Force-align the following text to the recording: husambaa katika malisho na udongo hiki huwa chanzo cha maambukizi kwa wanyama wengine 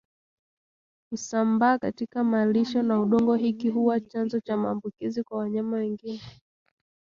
husambaa 1.09 1.77
katika 1.79 2.23
malisho 2.23 2.83
na 2.83 2.99
udongo 2.99 3.35
hiki 3.35 3.69
huwa 3.69 3.99
chanzo 3.99 4.39
cha 4.39 4.57
maambukizi 4.57 5.23
kwa 5.23 5.37
wanyama 5.37 5.77
wengine 5.77 6.21